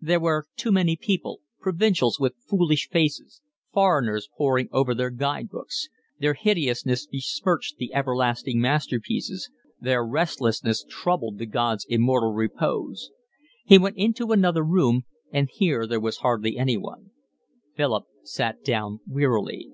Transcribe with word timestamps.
There 0.00 0.20
were 0.20 0.46
too 0.54 0.70
many 0.70 0.94
people, 0.94 1.40
provincials 1.58 2.20
with 2.20 2.36
foolish 2.48 2.88
faces, 2.88 3.42
foreigners 3.72 4.28
poring 4.38 4.68
over 4.70 5.10
guide 5.10 5.48
books; 5.48 5.88
their 6.20 6.34
hideousness 6.34 7.08
besmirched 7.08 7.78
the 7.78 7.92
everlasting 7.92 8.60
masterpieces, 8.60 9.50
their 9.80 10.06
restlessness 10.06 10.86
troubled 10.88 11.38
the 11.38 11.46
god's 11.46 11.84
immortal 11.88 12.32
repose. 12.32 13.10
He 13.64 13.76
went 13.76 13.96
into 13.96 14.30
another 14.30 14.62
room 14.62 15.02
and 15.32 15.50
here 15.52 15.84
there 15.88 15.98
was 15.98 16.18
hardly 16.18 16.56
anyone. 16.56 17.10
Philip 17.74 18.04
sat 18.22 18.62
down 18.62 19.00
wearily. 19.04 19.72